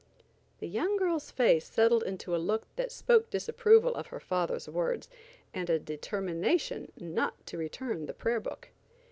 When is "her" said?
4.07-4.19